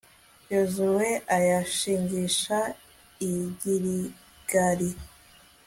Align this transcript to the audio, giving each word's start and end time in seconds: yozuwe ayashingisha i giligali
yozuwe 0.53 1.07
ayashingisha 1.37 2.57
i 3.29 3.31
giligali 3.59 4.91